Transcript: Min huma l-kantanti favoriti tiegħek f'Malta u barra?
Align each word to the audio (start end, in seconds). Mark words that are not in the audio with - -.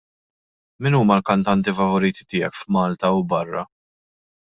Min 0.85 0.95
huma 0.99 1.17
l-kantanti 1.19 1.73
favoriti 1.79 2.25
tiegħek 2.33 2.57
f'Malta 2.61 3.13
u 3.19 3.21
barra? 3.35 3.63